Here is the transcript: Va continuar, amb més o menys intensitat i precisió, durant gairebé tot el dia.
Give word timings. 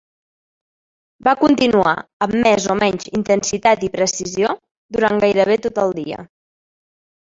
Va 1.27 1.33
continuar, 1.41 1.91
amb 2.27 2.37
més 2.49 2.65
o 2.75 2.77
menys 2.81 3.11
intensitat 3.19 3.85
i 3.89 3.93
precisió, 3.99 4.57
durant 4.97 5.23
gairebé 5.25 5.59
tot 5.67 5.83
el 5.87 5.95
dia. 6.03 6.27